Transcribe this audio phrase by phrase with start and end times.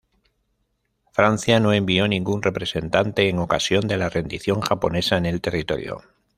[1.11, 6.01] Francia no envió ningún representante en ocasión de la rendición japonesa en el territorio.